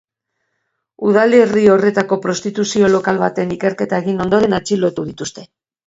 Udalerri 1.09 1.65
horretako 1.75 2.19
prostituzio 2.25 2.91
lokal 2.97 3.23
batean 3.27 3.55
ikerketa 3.61 4.05
egin 4.05 4.29
ondoren 4.29 4.61
atxilotu 4.63 5.11
dituzte. 5.13 5.51